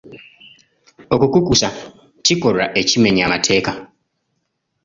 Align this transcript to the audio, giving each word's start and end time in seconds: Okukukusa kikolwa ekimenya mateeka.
Okukukusa 1.13 1.67
kikolwa 2.25 2.65
ekimenya 2.81 3.25
mateeka. 3.33 3.71